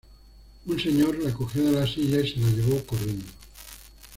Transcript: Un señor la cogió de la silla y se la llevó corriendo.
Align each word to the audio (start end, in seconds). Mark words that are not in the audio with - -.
Un 0.65 0.79
señor 0.79 1.19
la 1.19 1.31
cogió 1.31 1.63
de 1.63 1.73
la 1.73 1.85
silla 1.85 2.21
y 2.21 2.27
se 2.33 2.39
la 2.39 2.49
llevó 2.49 2.83
corriendo. 2.85 3.27